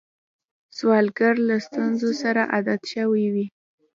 سوالګر 0.77 1.35
له 1.47 1.55
ستونزو 1.65 2.09
سره 2.21 2.41
عادت 2.53 2.81
شوی 2.93 3.25
وي 3.33 3.45